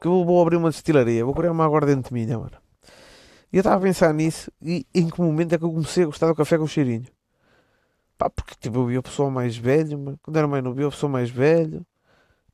que 0.00 0.08
eu 0.08 0.24
vou 0.24 0.42
abrir 0.42 0.56
uma 0.56 0.70
destilaria, 0.70 1.24
vou 1.24 1.34
criar 1.34 1.52
uma 1.52 1.64
aguardente 1.64 2.12
minha, 2.12 2.38
mano. 2.38 2.56
E 3.52 3.56
eu 3.56 3.60
estava 3.60 3.76
a 3.76 3.80
pensar 3.80 4.12
nisso 4.12 4.50
e 4.60 4.86
em 4.94 5.08
que 5.08 5.20
momento 5.20 5.54
é 5.54 5.58
que 5.58 5.64
eu 5.64 5.70
comecei 5.70 6.02
a 6.02 6.06
gostar 6.06 6.26
do 6.26 6.34
café 6.34 6.58
com 6.58 6.66
cheirinho? 6.66 7.06
Pá, 8.18 8.28
porque 8.30 8.54
tipo, 8.58 8.78
eu 8.78 8.86
vi 8.86 8.96
a 8.96 9.02
pessoa 9.02 9.30
mais 9.30 9.56
velha, 9.56 9.96
mano. 9.96 10.18
quando 10.22 10.36
era 10.36 10.48
mais 10.48 10.62
novo, 10.64 10.76
vi 10.76 10.84
a 10.84 10.90
pessoa 10.90 11.10
mais 11.10 11.30
velha. 11.30 11.82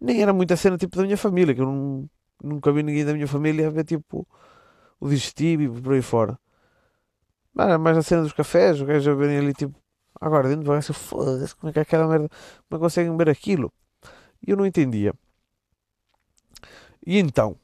Nem 0.00 0.22
era 0.22 0.32
muita 0.32 0.56
cena 0.56 0.76
tipo 0.76 0.96
da 0.96 1.04
minha 1.04 1.16
família, 1.16 1.54
que 1.54 1.60
eu 1.60 1.66
não, 1.66 2.10
nunca 2.42 2.72
vi 2.72 2.82
ninguém 2.82 3.04
da 3.04 3.12
minha 3.14 3.26
família 3.26 3.68
a 3.68 3.70
ver 3.70 3.84
tipo 3.84 4.26
o 5.00 5.08
digestivo 5.08 5.62
e 5.62 5.80
por 5.80 5.94
aí 5.94 6.02
fora. 6.02 6.38
Mas 7.54 7.68
era 7.68 7.78
mais 7.78 7.96
a 7.98 8.02
cena 8.02 8.22
dos 8.22 8.32
cafés, 8.32 8.80
os 8.80 8.86
gajos 8.86 9.08
a 9.08 9.14
verem 9.14 9.38
ali 9.38 9.52
tipo, 9.52 9.74
agora 10.20 10.48
dentro 10.48 10.64
do 10.64 10.94
foda-se, 10.94 11.54
como 11.56 11.70
é 11.70 11.72
que 11.72 11.78
é 11.78 11.82
aquela 11.82 12.06
merda, 12.06 12.28
como 12.68 12.78
é 12.78 12.84
conseguem 12.84 13.16
ver 13.16 13.28
aquilo? 13.28 13.72
E 14.46 14.50
eu 14.50 14.56
não 14.56 14.66
entendia. 14.66 15.12
E 17.04 17.18
então, 17.18 17.56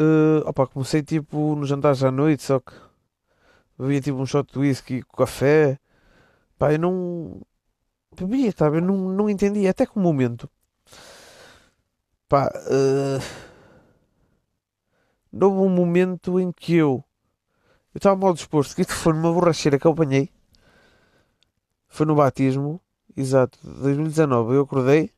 uh, 0.00 0.46
opa, 0.46 0.66
comecei 0.66 1.02
tipo 1.02 1.54
nos 1.56 1.68
jantares 1.68 2.02
à 2.04 2.10
noite, 2.10 2.42
só 2.42 2.60
que 2.60 2.72
bebia 3.78 4.00
tipo 4.00 4.18
um 4.18 4.26
shot 4.26 4.52
de 4.52 4.58
whisky 4.58 5.02
com 5.02 5.16
café. 5.16 5.78
Pá, 6.58 6.72
eu 6.72 6.78
não 6.78 7.40
bebia, 8.14 8.52
tá? 8.52 8.66
Eu 8.66 8.82
não, 8.82 8.96
não 9.10 9.30
entendia 9.30 9.70
até 9.70 9.86
que 9.86 9.98
o 9.98 10.00
momento. 10.00 10.50
Pá, 12.28 12.48
uh, 12.48 13.20
houve 15.32 15.60
um 15.60 15.68
momento 15.68 16.38
em 16.38 16.52
que 16.52 16.74
eu 16.74 17.04
eu 17.94 17.98
estava 17.98 18.16
mal 18.16 18.32
disposto, 18.34 18.78
isto 18.78 18.92
foi 18.92 19.12
numa 19.12 19.32
borracheira 19.32 19.78
que 19.78 19.86
eu 19.86 19.92
apanhei. 19.92 20.30
Foi 21.88 22.06
no 22.06 22.14
batismo, 22.14 22.80
exato, 23.16 23.58
2019. 23.62 24.54
Eu 24.54 24.62
acordei, 24.62 25.10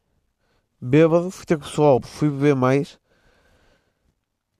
bêbado, 0.81 1.31
fui 1.31 1.45
ter 1.47 1.59
pessoal, 1.59 2.01
fui 2.03 2.31
beber 2.31 2.55
mais 2.57 2.99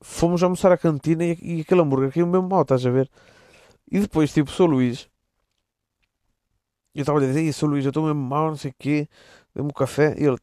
fomos 0.03 0.43
almoçar 0.43 0.73
à 0.73 0.77
cantina 0.77 1.25
e, 1.25 1.39
e 1.41 1.61
aquele 1.61 1.81
hambúrguer 1.81 2.13
caiu 2.13 2.27
mesmo 2.27 2.49
mal, 2.49 2.63
estás 2.63 2.85
a 2.85 2.91
ver? 2.91 3.09
E 3.91 4.01
depois, 4.01 4.33
tipo, 4.33 4.51
sou 4.51 4.67
Luís. 4.67 5.09
Eu 6.95 7.03
estava 7.03 7.19
a 7.19 7.23
dizer, 7.23 7.51
sou 7.53 7.69
Luís, 7.69 7.85
eu 7.85 7.91
estou 7.91 8.05
mesmo 8.05 8.21
mal, 8.21 8.49
não 8.49 8.57
sei 8.57 8.71
o 8.71 8.75
quê. 8.79 9.09
Dê-me 9.55 9.69
um 9.69 9.73
café. 9.73 10.15
E 10.19 10.25
ele, 10.25 10.37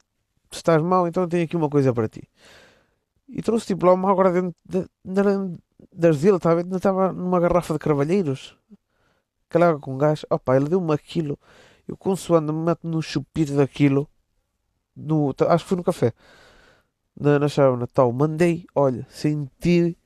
se 0.51 0.57
estás 0.57 0.81
mal, 0.81 1.07
então 1.07 1.27
tenho 1.27 1.43
aqui 1.43 1.55
uma 1.55 1.69
coisa 1.69 1.93
para 1.93 2.07
ti. 2.07 2.23
E 3.29 3.41
trouxe 3.41 3.67
tipo 3.67 3.85
lá 3.85 3.93
uma 3.93 4.11
agora 4.11 4.31
dentro 4.31 4.55
das 5.93 6.19
dele, 6.19 6.37
estava 6.37 6.61
Ainda 6.61 6.77
estava 6.77 7.13
numa 7.13 7.39
garrafa 7.39 7.73
de 7.73 7.79
carvalheiros. 7.79 8.57
Aquela 9.49 9.69
água 9.69 9.79
com 9.79 9.97
gás. 9.97 10.25
Opa, 10.29 10.55
ele 10.55 10.69
deu-me 10.69 10.93
aquilo. 10.93 11.37
Eu 11.87 11.95
consoando 11.95 12.53
me 12.53 12.65
meto 12.65 12.87
no 12.87 13.01
chupito 13.01 13.55
daquilo. 13.55 14.07
No, 14.95 15.33
acho 15.47 15.63
que 15.63 15.69
foi 15.69 15.77
no 15.77 15.83
café 15.83 16.13
na, 17.19 17.37
na 17.37 17.47
chave 17.49 17.77
Natal, 17.77 18.11
mandei, 18.13 18.65
olha, 18.73 19.05
senti 19.09 19.97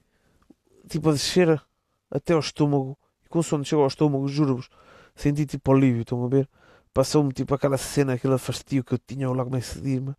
tipo 0.89 1.09
a 1.09 1.13
descer 1.13 1.61
até 2.09 2.33
ao 2.33 2.39
estômago. 2.39 2.97
E 3.23 3.29
quando 3.29 3.65
chegou 3.65 3.83
ao 3.83 3.87
estômago, 3.87 4.27
juro-vos, 4.27 4.69
senti 5.15 5.45
tipo 5.45 5.71
alívio, 5.71 6.01
estão 6.01 6.25
a 6.25 6.27
ver? 6.27 6.49
Passou-me 6.93 7.31
tipo 7.31 7.53
aquela 7.53 7.77
cena, 7.77 8.13
aquele 8.13 8.37
fastio 8.37 8.83
que 8.83 8.93
eu 8.93 8.99
tinha, 8.99 9.25
eu 9.25 9.33
lá 9.33 9.43
comecei 9.43 9.81
a 9.81 9.83
dir-me. 9.83 10.15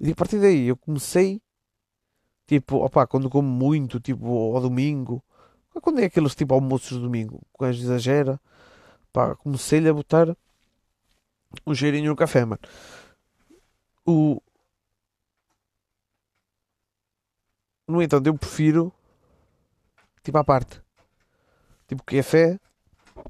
E 0.00 0.10
a 0.12 0.14
partir 0.14 0.38
daí 0.40 0.68
eu 0.68 0.76
comecei, 0.76 1.40
tipo, 2.46 2.76
opá, 2.84 3.06
quando 3.06 3.30
como 3.30 3.48
muito, 3.48 4.00
tipo, 4.00 4.54
ao 4.56 4.62
domingo, 4.62 5.22
quando 5.82 6.00
é 6.00 6.04
aqueles 6.06 6.34
tipo 6.34 6.54
almoços 6.54 6.98
de 6.98 7.00
domingo, 7.00 7.40
o 7.52 7.62
gajo 7.62 7.82
exagera, 7.82 8.40
pá, 9.12 9.34
comecei-lhe 9.36 9.88
a 9.88 9.94
botar 9.94 10.36
um 11.66 11.74
cheirinho 11.74 12.10
no 12.10 12.16
café, 12.16 12.44
mano. 12.44 12.60
O, 14.06 14.40
No 17.92 18.00
entanto, 18.00 18.26
eu 18.26 18.38
prefiro 18.38 18.92
tipo 20.22 20.38
à 20.38 20.44
parte. 20.44 20.80
Tipo 21.86 22.02
café 22.04 22.58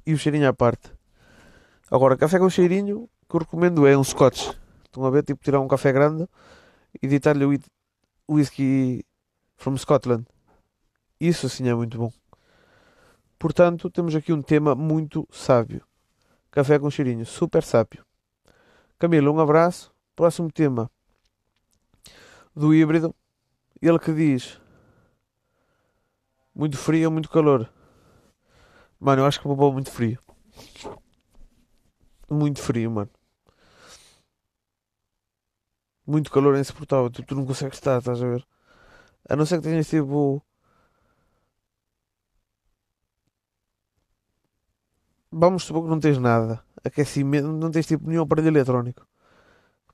e 0.07 0.13
o 0.13 0.19
cheirinho 0.19 0.49
à 0.49 0.53
parte. 0.53 0.93
Agora, 1.91 2.17
café 2.17 2.39
com 2.39 2.49
cheirinho, 2.49 3.09
que 3.29 3.35
eu 3.35 3.41
recomendo 3.41 3.87
é 3.87 3.97
um 3.97 4.05
scotch. 4.05 4.55
Estão 4.85 5.05
a 5.05 5.11
ver? 5.11 5.25
Tipo, 5.25 5.43
tirar 5.43 5.59
um 5.61 5.67
café 5.67 5.91
grande 5.91 6.29
e 7.03 7.09
ditar-lhe 7.09 7.45
o 7.45 7.53
whisky 8.33 9.05
from 9.57 9.77
Scotland. 9.77 10.27
Isso 11.21 11.49
sim 11.49 11.69
é 11.69 11.75
muito 11.75 11.99
bom. 11.99 12.13
Portanto, 13.39 13.91
temos 13.91 14.15
aqui 14.15 14.33
um 14.33 14.43
tema 14.43 14.75
muito 14.75 15.29
sábio. 15.31 15.85
Café 16.51 16.79
com 16.79 16.91
cheirinho, 16.91 17.27
super 17.27 17.63
sábio. 17.63 18.05
Camila, 18.99 19.31
um 19.31 19.41
abraço. 19.41 19.93
Próximo 20.15 20.51
tema 20.51 20.91
do 22.55 22.75
híbrido. 22.75 23.15
Ele 23.81 23.99
que 23.99 24.13
diz 24.13 24.61
muito 26.55 26.77
frio 26.77 27.09
ou 27.09 27.13
muito 27.13 27.31
calor. 27.31 27.69
Mano, 29.01 29.23
eu 29.23 29.27
acho 29.27 29.41
que 29.41 29.49
vou 29.49 29.73
muito 29.73 29.91
frio. 29.91 30.21
Muito 32.31 32.61
frio, 32.61 32.91
mano. 32.91 33.11
Muito 36.07 36.31
calor 36.31 36.57
é 36.57 36.61
insuportável. 36.61 37.11
Tu, 37.11 37.23
tu 37.25 37.35
não 37.35 37.47
consegues 37.47 37.77
estar, 37.79 37.99
estás 37.99 38.23
a 38.23 38.27
ver? 38.27 38.47
A 39.29 39.37
não 39.37 39.47
ser 39.47 39.59
que 39.59 39.65
tenhas 39.69 39.89
tipo. 39.89 40.43
Vamos 45.31 45.65
supor 45.65 45.83
que 45.85 45.91
não 45.91 46.01
tens 46.01 46.19
nada. 46.19 46.63
Aquecimento, 46.85 47.49
não 47.49 47.71
tens 47.71 47.87
tipo 47.87 48.09
nenhum 48.09 48.23
aparelho 48.23 48.49
eletrónico. 48.49 49.07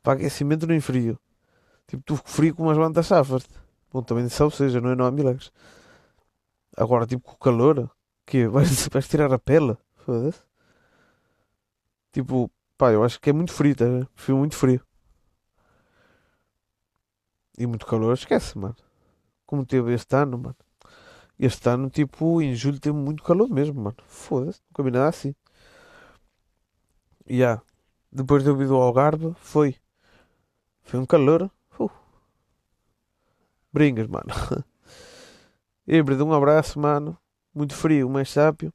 Para 0.02 0.14
aquecimento 0.14 0.66
nem 0.66 0.80
frio. 0.80 1.18
Tipo, 1.88 2.02
tu 2.04 2.16
frio 2.24 2.54
com 2.54 2.64
umas 2.64 2.78
bandas 2.78 3.06
safas-te. 3.06 3.54
Bom, 3.92 4.02
também 4.02 4.28
sabe 4.30 4.54
seja, 4.56 4.80
não 4.80 4.90
é? 4.90 4.96
Não 4.96 5.06
há 5.06 5.10
milagres. 5.12 5.52
Agora, 6.76 7.06
tipo, 7.06 7.22
com 7.24 7.32
o 7.34 7.38
calor, 7.38 7.90
que 8.26 8.46
vais, 8.54 8.88
vais 8.88 9.08
tirar 9.08 9.32
a 9.32 9.38
pele? 9.38 9.76
Foda-se. 9.96 10.40
Tipo, 12.12 12.50
pá, 12.76 12.92
eu 12.92 13.02
acho 13.04 13.20
que 13.20 13.30
é 13.30 13.32
muito 13.32 13.52
frio, 13.52 13.74
tá? 13.74 13.84
Frio 14.14 14.36
muito 14.38 14.56
frio. 14.56 14.80
E 17.58 17.66
muito 17.66 17.84
calor, 17.86 18.14
esquece, 18.14 18.56
mano. 18.56 18.76
Como 19.44 19.66
teve 19.66 19.92
este 19.92 20.14
ano, 20.14 20.38
mano. 20.38 20.56
Este 21.36 21.68
ano, 21.68 21.90
tipo, 21.90 22.40
em 22.40 22.54
julho 22.54 22.78
teve 22.78 22.96
muito 22.96 23.22
calor 23.24 23.48
mesmo, 23.48 23.82
mano. 23.82 23.96
Foda-se, 24.06 24.60
não 24.60 24.72
combinava 24.72 25.08
assim. 25.08 25.34
E 27.26 27.38
yeah. 27.38 27.60
Depois 28.12 28.44
de 28.44 28.50
eu 28.50 28.56
vir 28.56 28.68
do 28.68 28.76
Algarve, 28.76 29.34
foi. 29.40 29.74
Foi 30.82 31.00
um 31.00 31.06
calor. 31.06 31.50
Uh. 31.80 31.90
Bringas, 33.72 34.06
mano. 34.06 34.28
Híbrido, 35.84 36.24
um 36.24 36.32
abraço, 36.32 36.78
mano. 36.78 37.18
Muito 37.52 37.74
frio, 37.74 38.08
mais 38.08 38.30
sábio. 38.30 38.72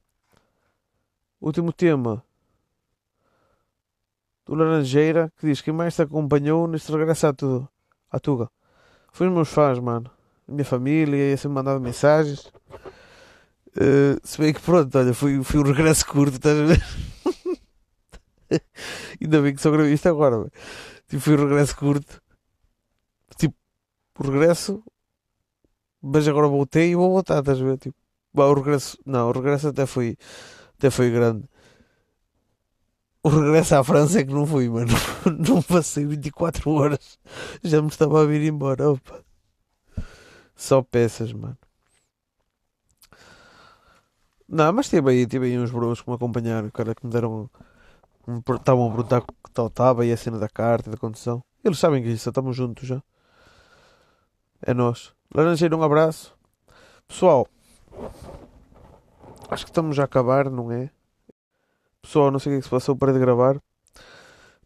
Último 1.39 1.71
tema. 1.71 2.21
Do 4.45 4.55
Laranjeira, 4.55 5.31
que 5.37 5.47
diz: 5.47 5.61
Quem 5.61 5.73
mais 5.73 5.95
te 5.95 6.01
acompanhou 6.01 6.67
neste 6.67 6.91
regresso 6.91 7.27
à, 7.27 7.33
tu, 7.33 7.67
à 8.11 8.19
Tuga? 8.19 8.51
Foi 9.13 9.27
os 9.27 9.33
meus 9.33 9.49
fãs, 9.49 9.79
mano. 9.79 10.09
A 10.47 10.51
minha 10.51 10.65
família, 10.65 11.29
ia 11.29 11.37
sempre 11.37 11.55
mandado 11.55 11.79
mensagens. 11.79 12.51
Uh, 13.77 14.19
se 14.23 14.39
bem 14.39 14.51
que 14.51 14.59
pronto, 14.59 14.97
olha, 14.97 15.13
foi, 15.13 15.41
foi 15.43 15.59
um 15.59 15.63
regresso 15.63 16.05
curto, 16.07 16.35
estás 16.37 16.59
a 16.59 16.65
ver? 16.65 16.83
Ainda 19.21 19.41
bem 19.41 19.53
que 19.53 19.61
só 19.61 19.69
gravei 19.69 19.93
isto 19.93 20.09
agora. 20.09 20.51
Tipo, 21.07 21.21
foi 21.21 21.35
um 21.35 21.47
regresso 21.47 21.77
curto. 21.77 22.21
Tipo, 23.37 23.55
regresso. 24.19 24.83
Mas 26.01 26.27
agora 26.27 26.47
voltei 26.47 26.91
e 26.91 26.95
vou 26.95 27.11
voltar, 27.11 27.39
estás 27.39 27.61
a 27.61 27.63
ver? 27.63 27.77
Tipo, 27.77 27.95
o 28.33 28.53
regresso. 28.53 28.97
Não, 29.05 29.29
o 29.29 29.31
regresso 29.31 29.67
até 29.67 29.85
foi, 29.85 30.17
até 30.77 30.89
foi 30.89 31.11
grande. 31.11 31.47
O 33.23 33.29
regresso 33.29 33.75
à 33.75 33.83
França 33.83 34.19
é 34.19 34.25
que 34.25 34.33
não 34.33 34.45
fui, 34.45 34.67
mano. 34.67 34.91
Não 35.47 35.61
passei 35.61 36.05
24 36.05 36.69
horas. 36.69 37.17
Já 37.63 37.81
me 37.81 37.87
estava 37.87 38.21
a 38.21 38.25
vir 38.25 38.41
embora. 38.41 38.91
Opa. 38.91 39.23
Só 40.53 40.81
peças, 40.81 41.31
mano. 41.31 41.57
Não, 44.47 44.73
mas 44.73 44.89
tive 44.89 45.09
aí, 45.09 45.25
tive 45.25 45.45
aí 45.45 45.57
uns 45.57 45.71
bros 45.71 46.01
que 46.01 46.09
me 46.09 46.15
acompanharam, 46.15 46.69
cara, 46.69 46.93
que 46.93 47.05
me 47.05 47.11
deram. 47.11 47.49
Estavam 48.27 48.87
a 48.87 48.89
perguntar 48.89 49.21
que 49.21 49.51
tal 49.53 49.67
estava 49.67 50.05
e 50.05 50.11
a 50.11 50.17
cena 50.17 50.37
da 50.37 50.49
carta 50.49 50.91
da 50.91 50.97
condução. 50.97 51.41
Eles 51.63 51.79
sabem 51.79 52.03
que 52.03 52.09
isso, 52.09 52.29
estamos 52.29 52.55
juntos 52.55 52.85
já. 52.85 53.01
É 54.61 54.73
nós. 54.73 55.13
Laranjeiro, 55.33 55.77
um 55.77 55.83
abraço. 55.83 56.37
Pessoal, 57.07 57.47
acho 59.49 59.63
que 59.63 59.71
estamos 59.71 59.97
a 59.97 60.03
acabar, 60.03 60.49
não 60.49 60.71
é? 60.71 60.89
Pessoal, 62.03 62.29
não 62.29 62.37
sei 62.37 62.51
o 62.51 62.55
que 62.55 62.57
é 62.57 62.59
que 62.59 62.65
se 62.65 62.69
passou 62.69 62.97
para 62.97 63.13
de 63.13 63.19
gravar. 63.19 63.59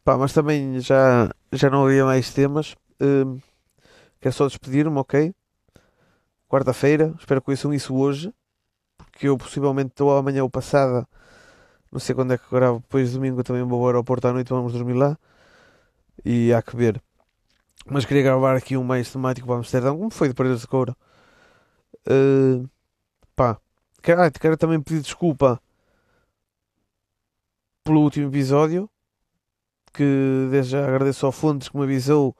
Pá, 0.03 0.17
mas 0.17 0.33
também 0.33 0.79
já, 0.79 1.29
já 1.51 1.69
não 1.69 1.85
havia 1.85 2.03
mais 2.03 2.33
temas. 2.33 2.75
Hum, 2.99 3.39
quero 4.19 4.33
só 4.33 4.47
despedir-me, 4.47 4.97
ok? 4.97 5.33
Quarta-feira, 6.49 7.13
espero 7.19 7.39
que 7.39 7.45
conheçam 7.45 7.73
isso 7.73 7.95
hoje. 7.95 8.33
Porque 8.97 9.27
eu 9.27 9.37
possivelmente 9.37 9.89
estou 9.91 10.17
amanhã 10.17 10.43
ou 10.43 10.49
passada. 10.49 11.07
Não 11.91 11.99
sei 11.99 12.15
quando 12.15 12.33
é 12.33 12.37
que 12.37 12.49
gravo. 12.51 12.79
Depois 12.79 13.09
de 13.09 13.15
domingo 13.15 13.43
também 13.43 13.63
vou 13.63 13.81
ao 13.81 13.87
aeroporto 13.87 14.27
à 14.27 14.33
noite, 14.33 14.49
vamos 14.49 14.73
dormir 14.73 14.93
lá. 14.93 15.17
E 16.25 16.51
há 16.51 16.61
que 16.61 16.75
ver. 16.75 17.01
Mas 17.85 18.03
queria 18.03 18.23
gravar 18.23 18.55
aqui 18.55 18.75
um 18.75 18.83
mais 18.83 19.11
temático 19.11 19.47
para 19.47 19.57
Amsterdão, 19.57 19.97
como 19.97 20.09
foi 20.09 20.27
de 20.29 20.33
Paredes 20.33 20.61
de 20.61 20.67
Coura. 20.67 20.95
Uh, 22.09 22.67
pá, 23.35 23.59
quero, 24.01 24.31
quero 24.31 24.57
também 24.57 24.81
pedir 24.81 25.01
desculpa 25.01 25.61
pelo 27.87 28.01
último 28.01 28.27
episódio. 28.27 28.89
Que 29.93 30.47
desde 30.51 30.71
já 30.71 30.85
agradeço 30.85 31.25
ao 31.25 31.31
Fontes 31.31 31.69
que 31.69 31.77
me 31.77 31.83
avisou. 31.83 32.35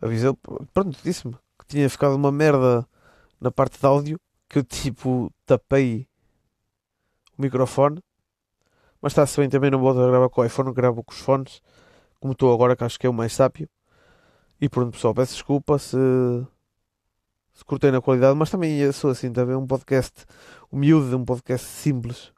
Avisou, 0.00 0.38
pronto, 0.72 0.96
disse-me 1.02 1.34
que 1.58 1.66
tinha 1.66 1.90
ficado 1.90 2.14
uma 2.14 2.30
merda 2.30 2.86
na 3.40 3.50
parte 3.50 3.78
de 3.78 3.84
áudio. 3.84 4.20
Que 4.48 4.60
eu 4.60 4.64
tipo 4.64 5.32
tapei 5.44 6.06
o 7.36 7.42
microfone. 7.42 8.00
Mas 9.00 9.12
está-se 9.12 9.40
bem, 9.40 9.48
também 9.48 9.70
não 9.70 9.80
vou 9.80 9.92
gravar 9.92 10.28
com 10.28 10.40
o 10.42 10.44
iPhone, 10.44 10.72
gravo 10.72 11.02
com 11.02 11.12
os 11.12 11.18
fones. 11.18 11.60
Como 12.20 12.32
estou 12.32 12.54
agora, 12.54 12.76
que 12.76 12.84
acho 12.84 12.98
que 13.00 13.06
é 13.06 13.10
o 13.10 13.12
mais 13.12 13.32
sábio. 13.32 13.68
E 14.60 14.68
pronto, 14.68 14.92
pessoal, 14.92 15.12
peço 15.12 15.32
desculpa 15.34 15.76
se, 15.76 15.96
se 17.52 17.64
cortei 17.64 17.90
na 17.90 18.00
qualidade, 18.00 18.38
mas 18.38 18.48
também 18.48 18.92
sou 18.92 19.10
assim, 19.10 19.32
também 19.32 19.56
um 19.56 19.66
podcast 19.66 20.24
humilde, 20.70 21.16
um 21.16 21.24
podcast 21.24 21.66
simples. 21.66 22.32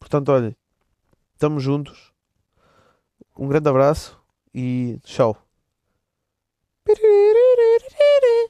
Portanto, 0.00 0.30
olhem, 0.32 0.56
estamos 1.40 1.62
juntos. 1.62 2.12
Um 3.34 3.48
grande 3.48 3.66
abraço 3.66 4.22
e 4.54 4.98
tchau. 5.02 5.34